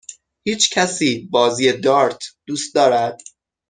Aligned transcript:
هیچکسی 0.47 1.27
بازی 1.31 1.71
دارت 1.73 2.21
دوست 2.47 2.75
دارد؟ 2.75 3.21